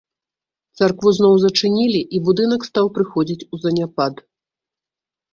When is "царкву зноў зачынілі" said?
0.79-1.99